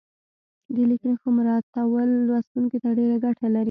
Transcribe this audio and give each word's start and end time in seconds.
د 0.73 0.75
لیک 0.89 1.01
نښو 1.09 1.29
مراعاتول 1.37 2.09
لوستونکي 2.27 2.77
ته 2.83 2.89
ډېره 2.97 3.17
ګټه 3.25 3.47
لري. 3.53 3.59